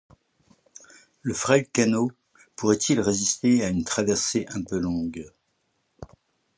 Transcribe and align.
Le 1.21 1.31
frêle 1.31 1.67
canot 1.69 2.09
pourrait-il 2.55 2.99
résister 3.01 3.63
à 3.63 3.69
une 3.69 3.83
traversée 3.83 4.47
un 4.49 4.63
peu 4.63 4.79
longue? 4.79 5.31